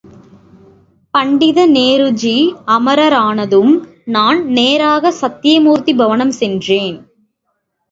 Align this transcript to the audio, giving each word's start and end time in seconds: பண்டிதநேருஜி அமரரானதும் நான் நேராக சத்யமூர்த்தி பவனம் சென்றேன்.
பண்டிதநேருஜி 1.13 2.37
அமரரானதும் 2.67 3.73
நான் 4.05 4.45
நேராக 4.45 5.11
சத்யமூர்த்தி 5.11 5.93
பவனம் 5.95 6.35
சென்றேன். 6.41 6.97